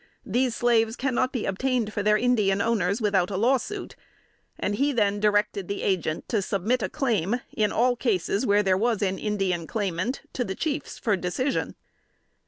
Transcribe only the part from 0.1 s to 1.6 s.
These slaves cannot be